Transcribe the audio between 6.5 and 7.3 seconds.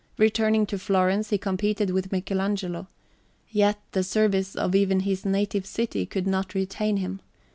retain him.